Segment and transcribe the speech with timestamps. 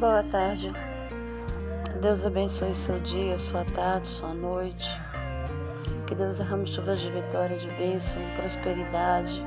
[0.00, 0.72] Boa tarde.
[2.00, 4.88] Deus abençoe seu dia, sua tarde, sua noite.
[6.06, 9.44] Que Deus derrame chuvas de vitória, de bênção, prosperidade.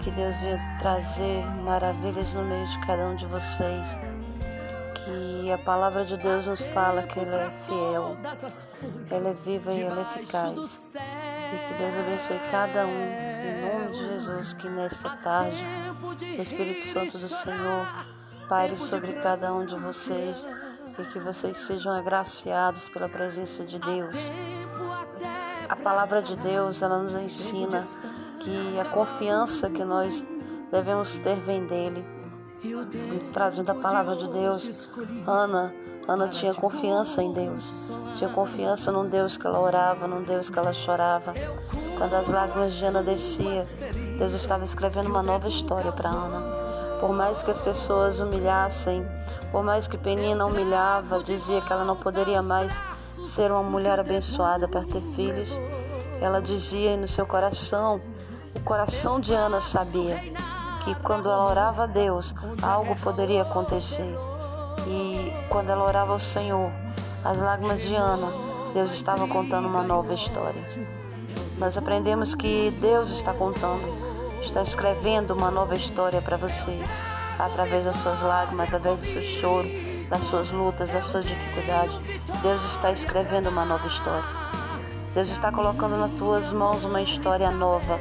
[0.00, 3.98] Que Deus venha trazer maravilhas no meio de cada um de vocês.
[4.94, 8.16] Que a palavra de Deus nos fala que Ele é fiel,
[9.10, 10.90] ela é viva e ela é eficaz.
[10.94, 15.62] E que Deus abençoe cada um, em nome de Jesus, que nesta tarde
[16.38, 17.86] o Espírito Santo do Senhor
[18.48, 20.46] pare sobre cada um de vocês
[20.98, 24.16] e que vocês sejam agraciados pela presença de Deus.
[25.68, 27.84] A palavra de Deus, ela nos ensina
[28.40, 30.24] que a confiança que nós
[30.70, 32.04] devemos ter vem dele.
[33.32, 34.88] trazendo a palavra de Deus,
[35.26, 35.74] Ana,
[36.08, 37.88] Ana tinha confiança em Deus.
[38.14, 41.34] Tinha confiança num Deus que ela orava, num Deus que ela chorava.
[41.98, 43.64] Quando as lágrimas de Ana desciam,
[44.18, 46.55] Deus estava escrevendo uma nova história para Ana.
[47.00, 49.06] Por mais que as pessoas humilhassem,
[49.52, 52.80] por mais que Penina humilhava, dizia que ela não poderia mais
[53.20, 55.58] ser uma mulher abençoada para ter filhos,
[56.20, 58.00] ela dizia no seu coração,
[58.54, 60.18] o coração de Ana sabia
[60.84, 64.14] que quando ela orava a Deus, algo poderia acontecer.
[64.86, 66.70] E quando ela orava ao Senhor,
[67.24, 68.28] as lágrimas de Ana,
[68.72, 70.62] Deus estava contando uma nova história.
[71.58, 74.05] Nós aprendemos que Deus está contando
[74.46, 76.78] está escrevendo uma nova história para você,
[77.38, 79.68] através das suas lágrimas, através do seu choro,
[80.08, 81.98] das suas lutas, das suas dificuldades.
[82.42, 84.24] Deus está escrevendo uma nova história.
[85.12, 88.00] Deus está colocando nas tuas mãos uma história nova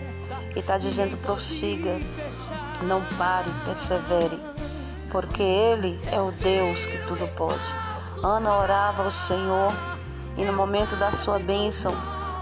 [0.56, 2.00] e está dizendo: prossiga,
[2.84, 4.40] não pare, persevere,
[5.12, 7.60] porque Ele é o Deus que tudo pode.
[8.24, 9.74] Ana orava ao Senhor
[10.38, 11.94] e no momento da sua bênção,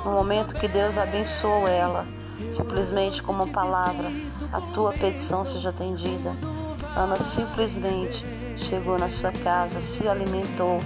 [0.03, 2.05] no momento que Deus abençoou ela,
[2.51, 4.09] simplesmente com uma palavra,
[4.51, 6.37] a tua petição seja atendida.
[6.95, 8.23] Ana simplesmente
[8.57, 10.79] chegou na sua casa, se alimentou,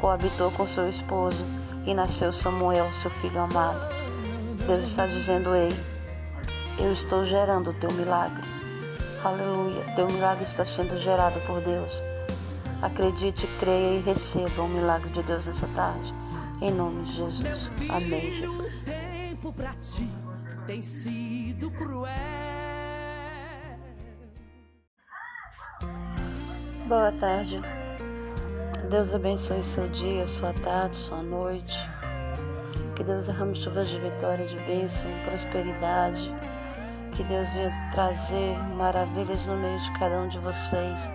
[0.00, 1.44] coabitou com seu esposo
[1.86, 3.86] e nasceu Samuel, seu filho amado.
[4.66, 5.70] Deus está dizendo: Ei,
[6.78, 8.42] eu estou gerando o teu milagre.
[9.22, 12.02] Aleluia, teu milagre está sendo gerado por Deus.
[12.80, 16.14] Acredite, creia e receba o milagre de Deus nessa tarde.
[16.62, 17.70] Em nome de Jesus.
[17.90, 18.70] Amém, Jesus
[20.70, 22.14] tem sido cruel.
[26.86, 27.60] Boa tarde.
[28.88, 31.76] Deus abençoe seu dia, sua tarde, sua noite.
[32.94, 36.32] Que Deus derrame chuvas de vitória, de bênção, prosperidade.
[37.16, 41.10] Que Deus venha trazer maravilhas no meio de cada um de vocês.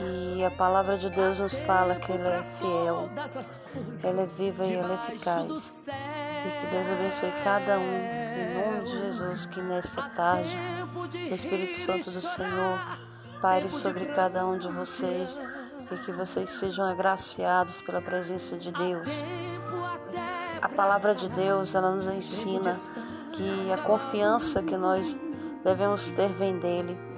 [0.00, 3.10] Que a palavra de Deus nos fala que Ele é fiel,
[4.02, 5.84] ela é viva e ela é eficaz.
[5.86, 10.56] E que Deus abençoe cada um em nome de Jesus, que nesta tarde
[11.30, 12.98] o Espírito Santo do Senhor
[13.42, 15.38] pare sobre cada um de vocês
[15.90, 19.08] e que vocês sejam agraciados pela presença de Deus.
[20.62, 22.74] A palavra de Deus, ela nos ensina
[23.32, 25.18] que a confiança que nós
[25.62, 27.09] devemos ter vem dele.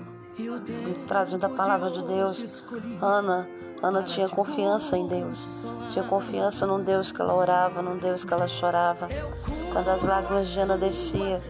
[1.07, 2.65] Trazendo a palavra de Deus,
[3.01, 3.49] Ana
[3.83, 5.49] Ana tinha confiança em Deus,
[5.89, 9.09] tinha confiança num Deus que ela orava, num Deus que ela chorava.
[9.73, 11.41] Quando as lágrimas de Ana desciam,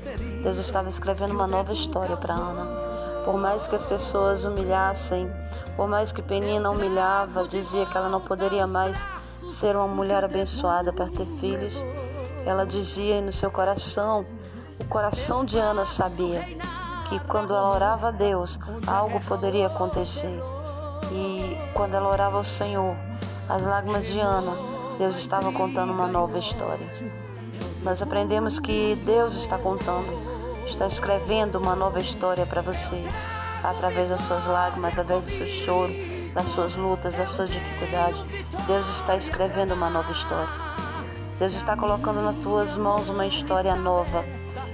[0.43, 3.23] Deus estava escrevendo uma nova história para Ana.
[3.27, 5.31] Por mais que as pessoas humilhassem,
[5.77, 9.05] por mais que Penina humilhava, dizia que ela não poderia mais
[9.45, 11.85] ser uma mulher abençoada para ter filhos,
[12.47, 14.25] ela dizia no seu coração,
[14.81, 16.47] o coração de Ana sabia
[17.19, 20.41] que quando ela orava a Deus, algo poderia acontecer.
[21.13, 22.97] E quando ela orava ao Senhor,
[23.49, 24.53] as lágrimas de Ana,
[24.99, 26.87] Deus estava contando uma nova história.
[27.83, 30.09] Nós aprendemos que Deus está contando,
[30.67, 33.03] está escrevendo uma nova história para você,
[33.63, 35.93] através das suas lágrimas, através do seu choro,
[36.33, 38.23] das suas lutas, das suas dificuldades.
[38.67, 40.49] Deus está escrevendo uma nova história.
[41.39, 44.25] Deus está colocando nas tuas mãos uma história nova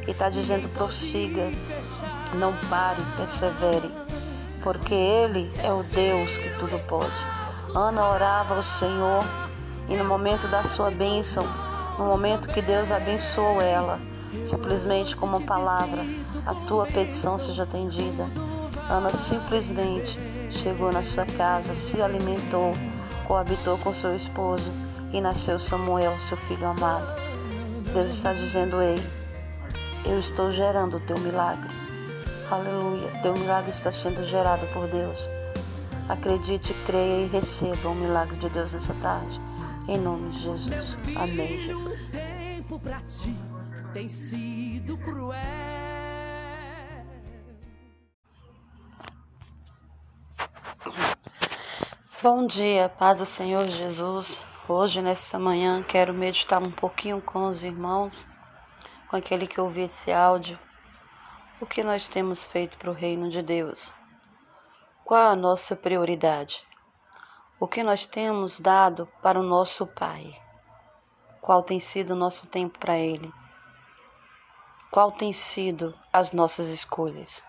[0.06, 1.50] e está dizendo: prossiga,
[2.34, 3.90] não pare, persevere
[4.62, 7.12] porque Ele é o Deus que tudo pode.
[7.74, 9.24] Ana orava ao Senhor
[9.88, 11.44] e no momento da sua bênção,
[11.98, 13.98] no momento que Deus abençoou ela,
[14.44, 16.02] simplesmente com uma palavra,
[16.44, 18.30] a tua petição seja atendida.
[18.88, 20.18] Ana simplesmente
[20.50, 22.72] chegou na sua casa, se alimentou,
[23.26, 24.70] coabitou com seu esposo
[25.12, 27.14] e nasceu Samuel, seu filho amado.
[27.92, 28.98] Deus está dizendo: Ei,
[30.04, 31.77] eu estou gerando o teu milagre.
[32.50, 33.10] Aleluia.
[33.20, 35.28] Teu milagre está sendo gerado por Deus.
[36.08, 39.38] Acredite, creia e receba o milagre de Deus nessa tarde.
[39.86, 40.98] Em nome de Jesus.
[41.14, 42.08] Amém, Jesus.
[42.08, 43.36] tempo para ti
[43.92, 45.38] tem sido cruel.
[52.22, 54.42] Bom dia, paz do Senhor Jesus.
[54.66, 58.26] Hoje, nesta manhã, quero meditar um pouquinho com os irmãos,
[59.08, 60.58] com aquele que ouvi esse áudio,
[61.60, 63.92] o que nós temos feito para o reino de Deus.
[65.04, 66.64] Qual a nossa prioridade?
[67.58, 70.40] O que nós temos dado para o nosso Pai?
[71.40, 73.32] Qual tem sido o nosso tempo para Ele?
[74.88, 77.44] Qual tem sido as nossas escolhas?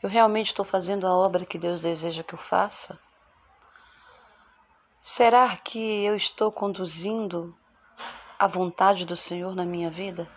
[0.00, 2.96] Eu realmente estou fazendo a obra que Deus deseja que eu faça?
[5.02, 7.56] Será que eu estou conduzindo
[8.38, 10.30] a vontade do Senhor na minha vida?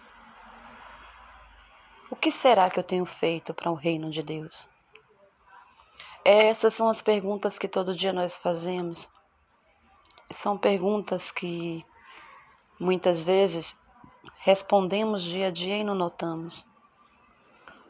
[2.09, 4.67] O que será que eu tenho feito para o reino de Deus?
[6.25, 9.09] Essas são as perguntas que todo dia nós fazemos.
[10.33, 11.85] São perguntas que
[12.79, 13.77] muitas vezes
[14.39, 16.65] respondemos dia a dia e não notamos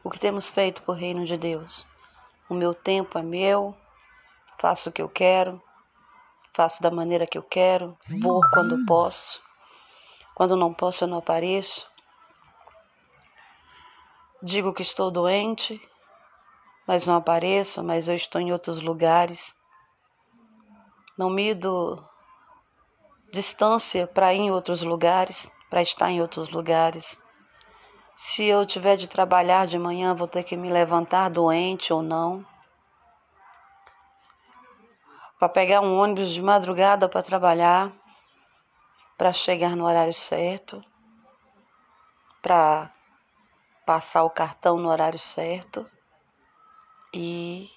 [0.03, 1.85] o que temos feito por reino de Deus.
[2.49, 3.75] O meu tempo é meu,
[4.57, 5.61] faço o que eu quero,
[6.51, 9.41] faço da maneira que eu quero, vou quando posso.
[10.33, 11.87] Quando não posso, eu não apareço.
[14.41, 15.81] Digo que estou doente,
[16.87, 19.53] mas não apareço, mas eu estou em outros lugares.
[21.17, 22.01] Não mido
[23.31, 27.21] distância para ir em outros lugares, para estar em outros lugares.
[28.15, 32.45] Se eu tiver de trabalhar de manhã, vou ter que me levantar doente ou não.
[35.37, 37.91] Para pegar um ônibus de madrugada para trabalhar,
[39.17, 40.81] para chegar no horário certo,
[42.41, 42.89] para
[43.89, 45.83] passar o cartão no horário certo
[47.11, 47.67] e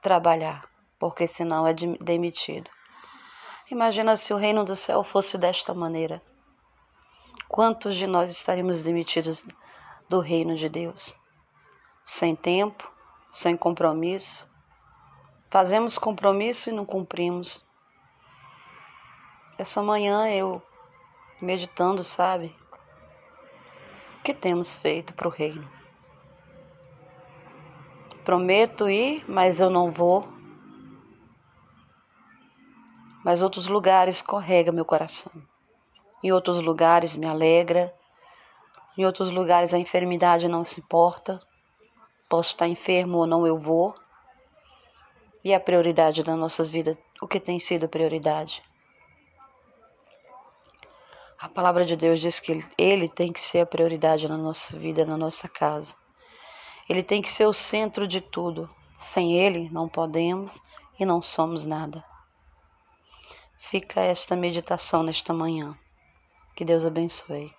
[0.00, 2.70] trabalhar, porque senão é demitido.
[3.68, 6.22] Imagina se o reino do céu fosse desta maneira.
[7.48, 9.44] Quantos de nós estaríamos demitidos
[10.08, 11.18] do reino de Deus.
[12.04, 12.88] Sem tempo,
[13.28, 14.48] sem compromisso.
[15.50, 17.60] Fazemos compromisso e não cumprimos.
[19.58, 20.62] Essa manhã eu,
[21.42, 22.54] meditando, sabe?
[24.26, 25.70] Que temos feito para o reino?
[28.24, 30.26] Prometo ir, mas eu não vou.
[33.24, 35.30] Mas outros lugares correga meu coração.
[36.24, 37.94] Em outros lugares me alegra
[38.98, 41.38] em outros lugares a enfermidade não se importa.
[42.28, 43.94] Posso estar enfermo ou não, eu vou.
[45.44, 48.60] E a prioridade das nossas vidas, o que tem sido prioridade?
[51.38, 55.04] A palavra de Deus diz que Ele tem que ser a prioridade na nossa vida,
[55.04, 55.94] na nossa casa.
[56.88, 58.70] Ele tem que ser o centro de tudo.
[58.98, 60.58] Sem Ele não podemos
[60.98, 62.02] e não somos nada.
[63.58, 65.76] Fica esta meditação nesta manhã.
[66.54, 67.52] Que Deus abençoe.